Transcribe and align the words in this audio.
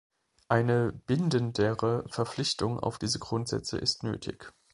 Eine 0.47 0.93
bindendere 1.05 2.09
Verpflichtung 2.09 2.79
auf 2.79 2.97
diese 2.97 3.19
Grundsätze 3.19 3.77
ist 3.77 4.01
nötig. 4.01 4.51